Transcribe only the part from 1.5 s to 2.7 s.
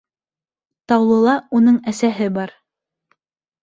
уның әсәһе бар.